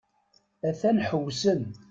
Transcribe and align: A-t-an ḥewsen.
A-t-an 0.69 0.97
ḥewsen. 1.07 1.63